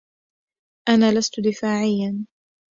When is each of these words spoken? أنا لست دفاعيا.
أنا 0.89 1.19
لست 1.19 1.39
دفاعيا. 1.39 2.25